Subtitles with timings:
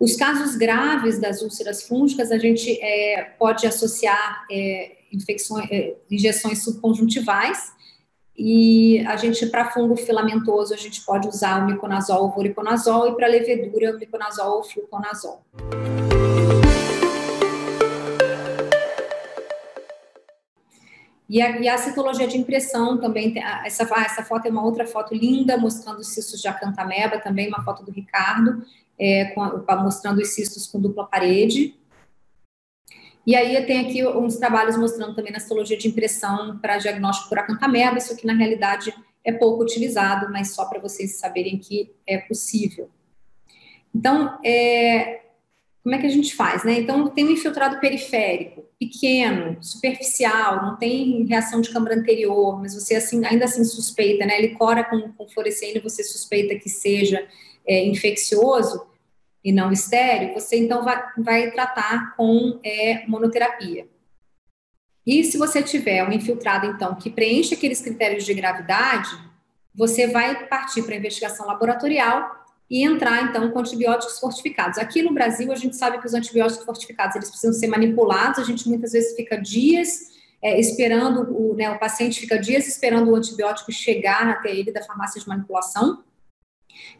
[0.00, 4.92] Os casos graves das úlceras fúngicas, a gente é, pode associar é,
[5.72, 7.72] é, injeções subconjuntivais,
[8.36, 13.16] e a gente, para fungo filamentoso, a gente pode usar o miconazol, o voriconazol, e
[13.16, 15.44] para levedura, o miconazol ou fluconazol.
[21.28, 24.86] E a, e a, citologia de impressão também, tem, essa, essa foto é uma outra
[24.86, 28.62] foto linda, mostrando os cistos de acantameba, também uma foto do Ricardo,
[28.98, 31.74] é, com, mostrando os cistos com dupla parede.
[33.26, 37.38] E aí tem aqui uns trabalhos mostrando também na citologia de impressão para diagnóstico por
[37.38, 42.16] acantameba, isso aqui na realidade é pouco utilizado, mas só para vocês saberem que é
[42.16, 42.88] possível.
[43.94, 45.20] Então, é,
[45.82, 46.78] como é que a gente faz, né?
[46.78, 52.94] Então, tem um infiltrado periférico, pequeno, superficial, não tem reação de câmara anterior, mas você
[52.94, 54.38] assim, ainda assim suspeita, né?
[54.38, 57.26] Ele cora com, com fluorescênio, você suspeita que seja
[57.68, 58.88] é, infeccioso,
[59.44, 63.88] e não estéreo, você então vai, vai tratar com é, monoterapia.
[65.06, 69.08] E se você tiver um infiltrado, então, que preenche aqueles critérios de gravidade,
[69.74, 72.30] você vai partir para a investigação laboratorial
[72.70, 74.76] e entrar, então, com antibióticos fortificados.
[74.76, 78.44] Aqui no Brasil, a gente sabe que os antibióticos fortificados, eles precisam ser manipulados, a
[78.44, 80.10] gente muitas vezes fica dias
[80.42, 84.82] é, esperando, o, né, o paciente fica dias esperando o antibiótico chegar até ele da
[84.82, 86.04] farmácia de manipulação,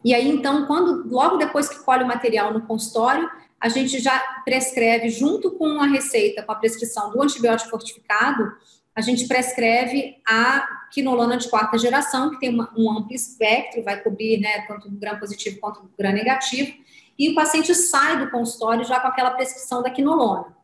[0.04, 3.28] e aí, então, quando logo depois que colhe o material no consultório,
[3.60, 8.52] a gente já prescreve, junto com a receita, com a prescrição do antibiótico fortificado,
[8.94, 14.00] a gente prescreve a quinolona de quarta geração, que tem uma, um amplo espectro, vai
[14.00, 16.72] cobrir né, tanto o gram positivo quanto o gram negativo,
[17.18, 20.57] e o paciente sai do consultório já com aquela prescrição da quinolona.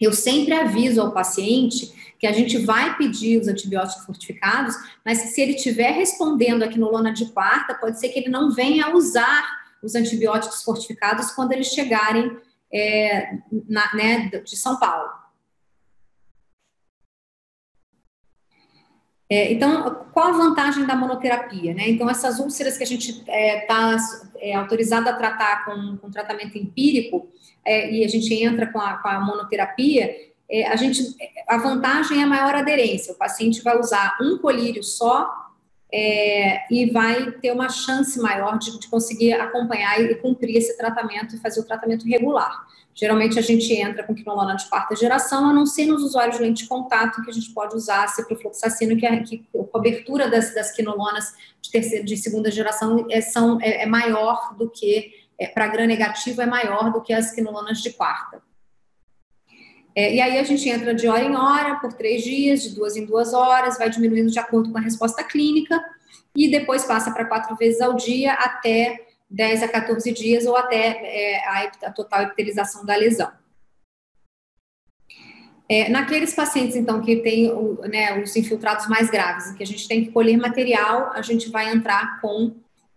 [0.00, 5.40] Eu sempre aviso ao paciente que a gente vai pedir os antibióticos fortificados, mas se
[5.40, 9.44] ele estiver respondendo a quinolona de quarta, pode ser que ele não venha usar
[9.82, 12.36] os antibióticos fortificados quando eles chegarem
[12.72, 13.38] é,
[13.68, 15.08] na, né, de São Paulo.
[19.30, 21.74] É, então, qual a vantagem da monoterapia?
[21.74, 21.90] Né?
[21.90, 23.96] Então, essas úlceras que a gente está é, tá,
[24.38, 27.28] é, autorizado a tratar com, com tratamento empírico,
[27.64, 30.10] é, e a gente entra com a, com a monoterapia,
[30.50, 31.02] é, a gente,
[31.46, 33.12] a vantagem é a maior aderência.
[33.12, 35.47] O paciente vai usar um colírio só
[35.92, 41.34] é, e vai ter uma chance maior de, de, conseguir acompanhar e cumprir esse tratamento
[41.34, 42.66] e fazer o tratamento regular.
[42.94, 46.42] Geralmente a gente entra com quinolona de quarta geração, a não ser nos usuários de
[46.42, 50.28] lente de contato, que a gente pode usar a ciprofloxacino, que, é, que a cobertura
[50.28, 51.32] das, das quinolonas
[51.62, 55.86] de, terceira, de segunda geração é, são, é, é maior do que, é, para gram
[55.86, 58.42] negativo, é maior do que as quinolonas de quarta.
[59.94, 62.96] É, e aí a gente entra de hora em hora, por três dias, de duas
[62.96, 65.82] em duas horas, vai diminuindo de acordo com a resposta clínica,
[66.36, 70.76] e depois passa para quatro vezes ao dia, até 10 a 14 dias, ou até
[71.02, 73.30] é, a, a, total epitelização da lesão.
[75.68, 77.52] É, naqueles pacientes, então, que tem
[77.90, 81.70] né, os infiltrados mais graves, que a gente tem que colher material, a gente vai
[81.70, 82.54] entrar com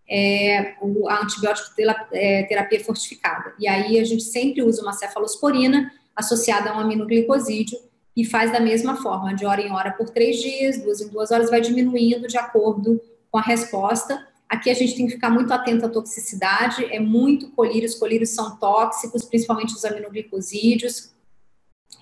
[0.07, 0.75] é,
[1.09, 1.69] a antibiótico
[2.13, 3.53] é, terapia fortificada.
[3.59, 7.77] E aí a gente sempre usa uma cefalosporina, associada a um aminoglicosídeo
[8.15, 11.31] e faz da mesma forma, de hora em hora por três dias, duas em duas
[11.31, 13.01] horas, vai diminuindo de acordo
[13.31, 14.27] com a resposta.
[14.49, 18.31] Aqui a gente tem que ficar muito atento à toxicidade, é muito colírio, os colírios
[18.31, 21.11] são tóxicos, principalmente os aminoglicosídeos,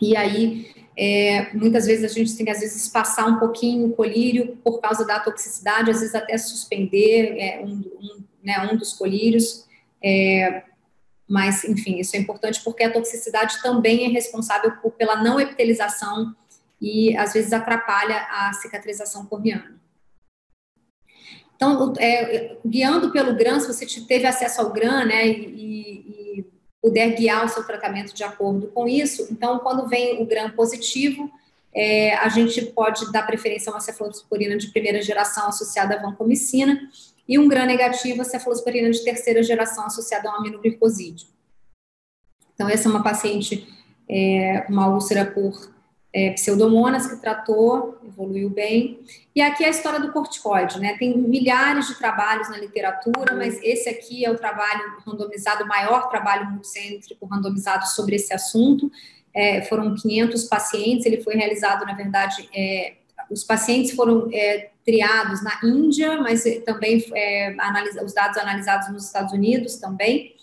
[0.02, 3.94] e aí é, muitas vezes a gente tem que às vezes passar um pouquinho o
[3.94, 8.94] colírio por causa da toxicidade, às vezes até suspender é, um, um, né, um dos
[8.94, 9.66] colírios,
[10.04, 10.64] é,
[11.30, 16.36] mas, enfim, isso é importante porque a toxicidade também é responsável por, pela não epitelização
[16.82, 19.80] e, às vezes, atrapalha a cicatrização corneana.
[21.56, 26.46] Então, é, guiando pelo GRAM, se você teve acesso ao GRAM, né, e, e,
[26.82, 31.30] puder guiar o seu tratamento de acordo com isso, então, quando vem o GRAM positivo,
[31.76, 36.90] é, a gente pode dar preferência a uma cefalosporina de primeira geração associada à vancomicina,
[37.30, 41.28] e um gram negativo, a cefalosporina de terceira geração associada a um aminoglicosídeo.
[42.56, 43.68] Então, essa é uma paciente
[44.10, 45.72] é, uma úlcera por
[46.12, 49.00] é, pseudomonas que tratou, evoluiu bem.
[49.36, 50.98] E aqui é a história do corticoide, né?
[50.98, 56.10] Tem milhares de trabalhos na literatura, mas esse aqui é o trabalho randomizado, o maior
[56.10, 58.92] trabalho multicêntrico randomizado sobre esse assunto.
[59.32, 62.96] É, foram 500 pacientes, ele foi realizado, na verdade, é,
[63.30, 69.06] os pacientes foram é, triados na Índia, mas também é, analisa, os dados analisados nos
[69.06, 70.36] Estados Unidos também.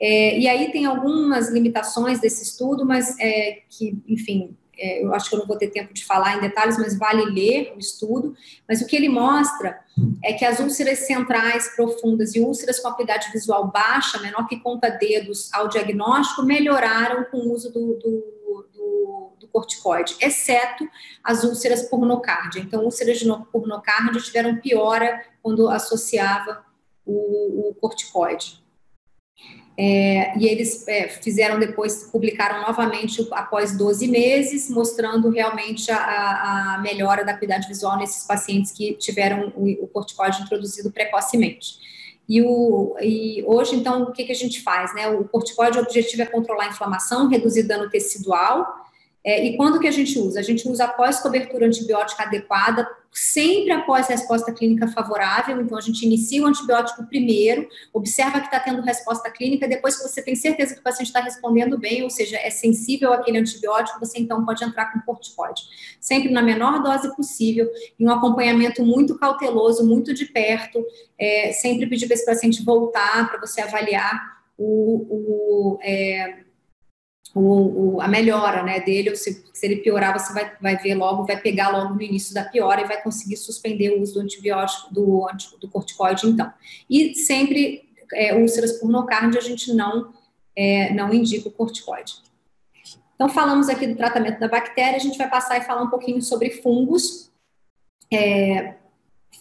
[0.00, 5.28] É, e aí tem algumas limitações desse estudo, mas é, que, enfim, é, eu acho
[5.28, 8.34] que eu não vou ter tempo de falar em detalhes, mas vale ler o estudo.
[8.68, 9.80] Mas o que ele mostra
[10.22, 14.88] é que as úlceras centrais profundas e úlceras com acuidade visual baixa, menor que conta
[14.88, 18.37] dedos ao diagnóstico, melhoraram com o uso do, do,
[19.40, 20.88] do, corticoide, exceto
[21.22, 22.60] as úlceras por nocárdia.
[22.60, 26.64] Então, úlceras por nocárdia tiveram piora quando associava
[27.04, 28.62] o, o corticoide.
[29.80, 36.78] É, e eles é, fizeram depois, publicaram novamente após 12 meses, mostrando realmente a, a
[36.78, 41.78] melhora da acuidade visual nesses pacientes que tiveram o, o corticoide introduzido precocemente.
[42.28, 44.92] E, o, e hoje, então, o que, que a gente faz?
[44.94, 45.08] Né?
[45.08, 48.66] O corticoide, o objetivo é controlar a inflamação, reduzir dano tecidual,
[49.28, 50.40] é, e quando que a gente usa?
[50.40, 55.60] A gente usa após cobertura antibiótica adequada, sempre após resposta clínica favorável.
[55.60, 60.08] Então, a gente inicia o antibiótico primeiro, observa que está tendo resposta clínica, depois que
[60.08, 64.00] você tem certeza que o paciente está respondendo bem, ou seja, é sensível àquele antibiótico,
[64.00, 65.60] você então pode entrar com corticoide.
[66.00, 67.68] Sempre na menor dose possível,
[68.00, 70.82] em um acompanhamento muito cauteloso, muito de perto,
[71.18, 76.47] é, sempre pedir para esse paciente voltar para você avaliar o, o é,
[77.34, 80.94] o, o, a melhora né, dele, ou se, se ele piorar, você vai, vai ver
[80.94, 84.20] logo, vai pegar logo no início da piora e vai conseguir suspender o uso do
[84.20, 85.26] antibiótico, do,
[85.60, 86.52] do corticoide, então.
[86.88, 90.12] E sempre, é, úlceras por nocárdia, a gente não,
[90.56, 92.14] é, não indica o corticoide.
[93.14, 96.22] Então, falamos aqui do tratamento da bactéria, a gente vai passar e falar um pouquinho
[96.22, 97.30] sobre fungos.
[98.12, 98.74] É,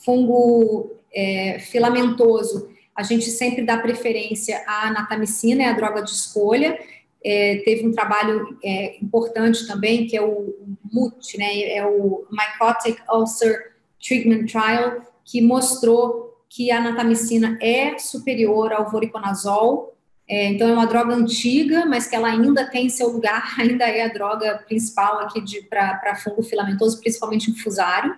[0.03, 6.77] fungo é, filamentoso, a gente sempre dá preferência à natamicina, é a droga de escolha,
[7.23, 10.55] é, teve um trabalho é, importante também, que é o
[10.91, 18.71] MUT, né, é o Mycotic Ulcer Treatment Trial, que mostrou que a natamicina é superior
[18.71, 19.97] ao voriconazol,
[20.29, 24.03] é, então é uma droga antiga, mas que ela ainda tem seu lugar, ainda é
[24.03, 28.15] a droga principal aqui para fungo filamentoso, principalmente infusário.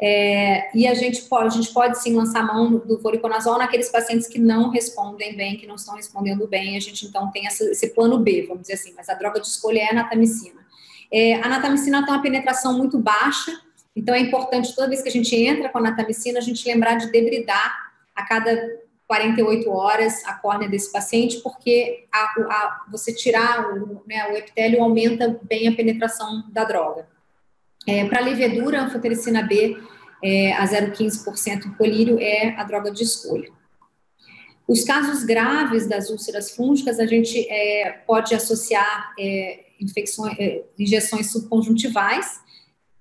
[0.00, 4.26] É, e a gente pode, a gente pode sim lançar mão do voriconazol naqueles pacientes
[4.26, 6.76] que não respondem bem, que não estão respondendo bem.
[6.76, 9.46] A gente então tem essa, esse plano B, vamos dizer assim, mas a droga de
[9.46, 10.60] escolha é a natamicina.
[11.12, 13.52] É, a natamicina tem uma penetração muito baixa,
[13.94, 16.96] então é importante toda vez que a gente entra com a natamicina, a gente lembrar
[16.96, 23.74] de debridar a cada 48 horas a córnea desse paciente, porque a, a, você tirar
[23.74, 27.06] o, né, o epitélio aumenta bem a penetração da droga.
[27.86, 29.76] É, Para levedura, anfotericina B
[30.22, 33.50] é, a 0,15% em colírio é a droga de escolha.
[34.66, 39.64] Os casos graves das úlceras fúngicas, a gente é, pode associar é,
[40.38, 42.42] é, injeções subconjuntivais,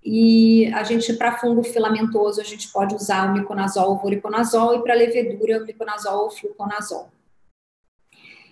[0.06, 4.83] e a gente, para fungo filamentoso, a gente pode usar o miconazol ou voriconazol, e
[4.83, 7.09] para levedura, o miconazol ou fluconazol.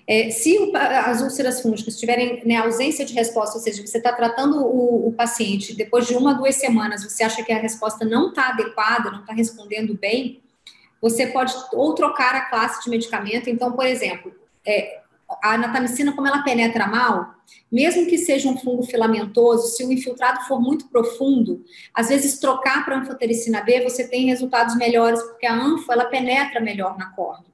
[0.08, 4.12] É, se o, as úlceras fúngicas tiverem né, ausência de resposta, ou seja, você está
[4.12, 8.30] tratando o, o, paciente, depois de uma, duas semanas, você acha que a resposta não
[8.30, 10.42] está adequada, não está respondendo bem,
[11.02, 13.50] você pode ou trocar a classe de medicamento.
[13.50, 14.32] Então, por exemplo,
[14.66, 15.02] é,
[15.42, 17.36] a natamicina, como ela penetra mal,
[17.72, 21.64] mesmo que seja um fungo filamentoso, se o infiltrado for muito profundo,
[21.94, 26.60] às vezes trocar para anfotericina B, você tem resultados melhores, porque a anfo, ela penetra
[26.60, 27.51] melhor na corda.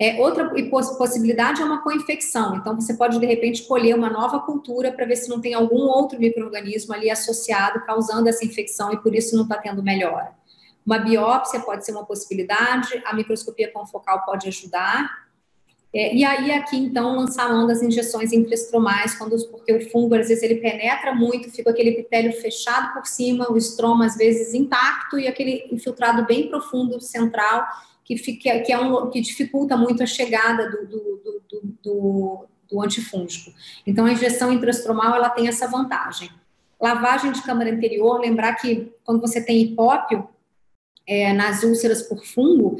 [0.00, 0.48] É, outra
[0.96, 2.54] possibilidade é uma co-infecção.
[2.56, 5.82] Então, você pode, de repente, colher uma nova cultura para ver se não tem algum
[5.88, 10.32] outro microorganismo ali associado, causando essa infecção, e por isso não está tendo melhora.
[10.86, 15.26] Uma biópsia pode ser uma possibilidade, a microscopia confocal pode ajudar.
[15.92, 20.28] É, e aí, aqui, então, lançar mão das injeções intraestromais, quando, porque o fungo, às
[20.28, 25.18] vezes, ele penetra muito, fica aquele epitélio fechado por cima, o estroma, às vezes, intacto,
[25.18, 27.66] e aquele infiltrado bem profundo, central,
[28.08, 32.82] que, fica, que, é um, que dificulta muito a chegada do, do, do, do, do
[32.82, 33.52] antifúngico.
[33.86, 36.30] Então, a injeção intrastromal, ela tem essa vantagem.
[36.80, 40.26] Lavagem de câmara anterior, lembrar que quando você tem hipópio,
[41.06, 42.78] é, nas úlceras por fungo,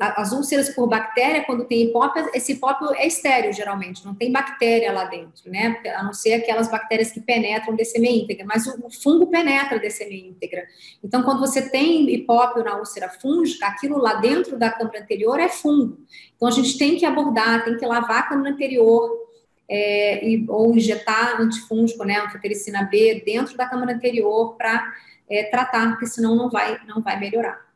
[0.00, 4.92] as úlceras por bactéria, quando tem hipópio, esse hipópio é estéreo, geralmente, não tem bactéria
[4.92, 5.80] lá dentro, né?
[5.96, 10.64] A não ser aquelas bactérias que penetram DCM íntegra, mas o fungo penetra DCM íntegra.
[11.02, 15.48] Então, quando você tem hipópio na úlcera fúngica, aquilo lá dentro da câmara anterior é
[15.48, 15.98] fungo.
[16.34, 19.22] Então, a gente tem que abordar, tem que lavar a câmara anterior,
[19.68, 24.92] é, e, ou injetar antifúngico, né, anfotericina B, dentro da câmara anterior para
[25.30, 27.71] é, tratar, porque senão não vai, não vai melhorar.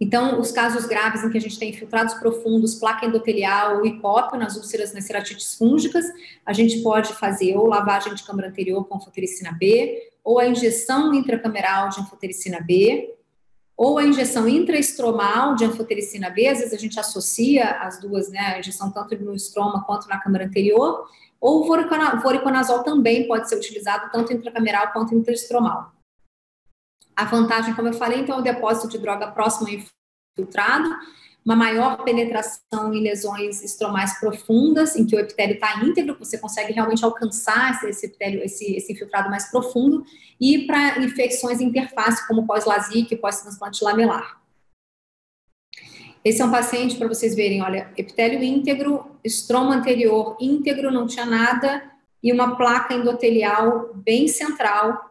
[0.00, 4.38] Então, os casos graves em que a gente tem infiltrados profundos, placa endotelial ou hipópio
[4.38, 6.06] nas úlceras nas ceratites fúngicas,
[6.46, 11.12] a gente pode fazer ou lavagem de câmara anterior com anfotericina B, ou a injeção
[11.12, 13.14] intracameral de anfotericina B,
[13.76, 18.54] ou a injeção intraestromal de anfotericina B, às vezes a gente associa as duas, né,
[18.54, 21.06] a injeção tanto no estroma quanto na câmara anterior,
[21.38, 25.92] ou o voriconazol também pode ser utilizado tanto intracameral quanto intraestromal.
[27.20, 30.88] A vantagem, como eu falei, então, é o depósito de droga próximo ao infiltrado,
[31.44, 36.72] uma maior penetração em lesões estromais profundas, em que o epitélio está íntegro, você consegue
[36.72, 40.02] realmente alcançar esse, epitélio, esse, esse infiltrado mais profundo,
[40.40, 44.40] e para infecções interface, como pós-LASIK e pós-transplante lamelar.
[46.24, 51.26] Esse é um paciente, para vocês verem, olha, epitélio íntegro, estroma anterior íntegro, não tinha
[51.26, 51.82] nada,
[52.22, 55.09] e uma placa endotelial bem central,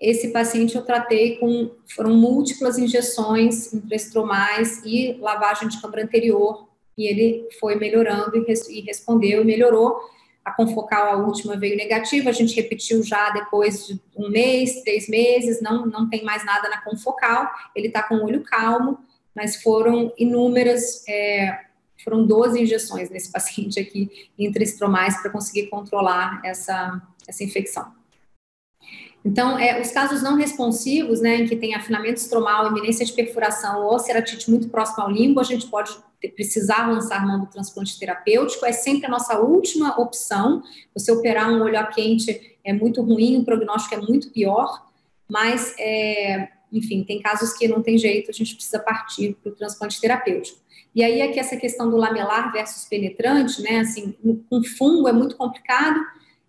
[0.00, 6.68] esse paciente eu tratei com, foram múltiplas injeções intraestromais e lavagem de câmara anterior,
[6.98, 9.96] e ele foi melhorando e, res, e respondeu e melhorou.
[10.44, 15.08] A confocal, a última, veio negativa, a gente repetiu já depois de um mês, três
[15.08, 18.98] meses, não, não tem mais nada na confocal, ele está com o olho calmo,
[19.34, 21.60] mas foram inúmeras, é,
[22.02, 28.01] foram 12 injeções nesse paciente aqui, intraestromais, para conseguir controlar essa, essa infecção.
[29.24, 33.84] Então, é, os casos não responsivos, né, em que tem afinamento estromal, iminência de perfuração
[33.84, 35.92] ou ceratite muito próxima ao limbo, a gente pode
[36.30, 40.62] precisar lançar mão do transplante terapêutico, é sempre a nossa última opção.
[40.94, 44.86] Você operar um olho a quente é muito ruim, o prognóstico é muito pior,
[45.28, 49.54] mas, é, enfim, tem casos que não tem jeito, a gente precisa partir para o
[49.54, 50.60] transplante terapêutico.
[50.94, 54.14] E aí é que essa questão do lamelar versus penetrante, né, assim,
[54.50, 56.00] com fungo é muito complicado,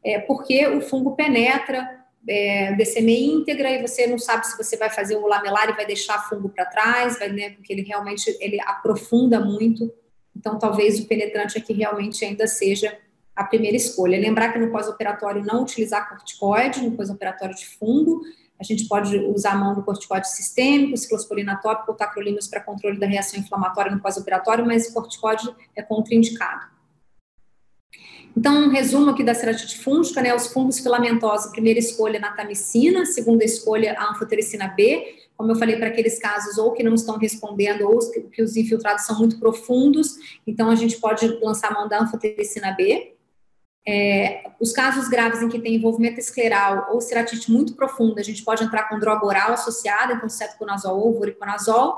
[0.04, 4.90] é, porque o fungo penetra é, DCM íntegra e você não sabe se você vai
[4.90, 8.60] fazer o lamelar e vai deixar fungo para trás, vai, né, porque ele realmente ele
[8.62, 9.92] aprofunda muito.
[10.36, 12.98] Então, talvez o penetrante aqui realmente ainda seja
[13.36, 14.20] a primeira escolha.
[14.20, 18.22] Lembrar que no pós-operatório não utilizar corticoide, no pós-operatório de fungo,
[18.60, 23.00] a gente pode usar a mão do corticoide sistêmico, ciclosporina tópico ou tacrolimus para controle
[23.00, 26.73] da reação inflamatória no pós-operatório, mas o corticoide é contraindicado.
[28.36, 33.44] Então, um resumo aqui da ceratite fúngica, né, os fungos filamentosos, primeira escolha natamicina, segunda
[33.44, 37.84] escolha a anfotericina B, como eu falei para aqueles casos ou que não estão respondendo
[37.84, 38.00] ou
[38.32, 40.16] que os infiltrados são muito profundos,
[40.48, 43.14] então a gente pode lançar a mão da anfotericina B.
[43.86, 48.44] É, os casos graves em que tem envolvimento escleral ou ceratite muito profunda, a gente
[48.44, 51.98] pode entrar com droga oral associada, então cetoconazol ou voriconazol.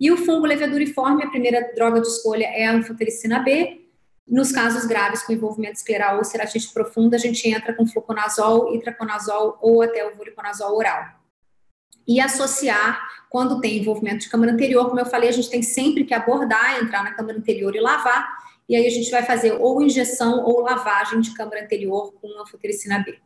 [0.00, 3.87] E o fungo leveduriforme, a primeira droga de escolha é a anfotericina B,
[4.28, 9.58] nos casos graves com envolvimento escleral ou ceratite profunda, a gente entra com fluconazol, itraconazol
[9.60, 11.04] ou até o voriconazol oral.
[12.06, 16.04] E associar, quando tem envolvimento de câmara anterior, como eu falei, a gente tem sempre
[16.04, 18.26] que abordar, entrar na câmara anterior e lavar,
[18.68, 22.98] e aí a gente vai fazer ou injeção ou lavagem de câmara anterior com anfotericina
[22.98, 23.18] B.